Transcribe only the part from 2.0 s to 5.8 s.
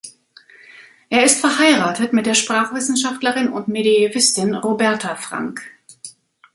mit der Sprachwissenschaftlerin und Mediävistin Roberta Frank.